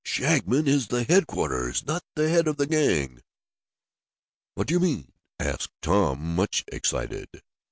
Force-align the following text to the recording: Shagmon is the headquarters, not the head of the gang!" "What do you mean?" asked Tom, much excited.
Shagmon 0.03 0.65
is 0.67 0.87
the 0.87 1.03
headquarters, 1.03 1.85
not 1.85 2.03
the 2.15 2.27
head 2.27 2.47
of 2.47 2.57
the 2.57 2.65
gang!" 2.65 3.21
"What 4.55 4.65
do 4.65 4.73
you 4.73 4.79
mean?" 4.79 5.13
asked 5.39 5.73
Tom, 5.79 6.33
much 6.35 6.63
excited. 6.69 7.29